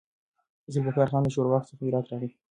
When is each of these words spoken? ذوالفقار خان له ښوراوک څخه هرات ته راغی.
ذوالفقار 0.73 1.07
خان 1.11 1.21
له 1.23 1.31
ښوراوک 1.33 1.63
څخه 1.69 1.81
هرات 1.85 2.05
ته 2.07 2.11
راغی. 2.13 2.29